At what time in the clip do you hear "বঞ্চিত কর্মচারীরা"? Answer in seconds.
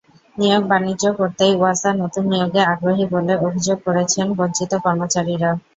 4.37-5.51